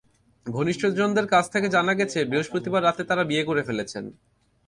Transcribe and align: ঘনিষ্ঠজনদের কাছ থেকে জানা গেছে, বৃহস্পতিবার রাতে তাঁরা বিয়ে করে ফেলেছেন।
ঘনিষ্ঠজনদের 0.45 1.25
কাছ 1.27 1.45
থেকে 1.49 1.67
জানা 1.69 1.93
গেছে, 1.93 2.19
বৃহস্পতিবার 2.25 2.81
রাতে 2.83 3.03
তাঁরা 3.03 3.23
বিয়ে 3.23 3.43
করে 3.43 3.61
ফেলেছেন। 3.63 4.03